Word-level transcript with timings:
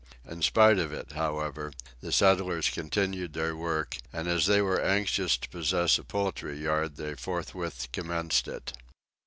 In 0.27 0.41
spite 0.41 0.79
of 0.79 0.91
it, 0.91 1.11
however, 1.11 1.71
the 1.99 2.11
settlers 2.11 2.71
continued 2.71 3.33
their 3.33 3.55
work, 3.55 3.97
and 4.11 4.27
as 4.27 4.47
they 4.47 4.59
were 4.59 4.81
anxious 4.81 5.37
to 5.37 5.47
possess 5.49 5.99
a 5.99 6.03
poultry 6.03 6.57
yard 6.57 6.95
they 6.95 7.13
forthwith 7.13 7.87
commenced 7.91 8.47
it. 8.47 8.73